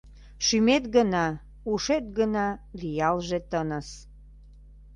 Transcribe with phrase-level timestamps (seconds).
[0.45, 1.25] Шӱмет гына,
[1.71, 2.47] ушет гына
[2.79, 3.89] лиялже тыныс.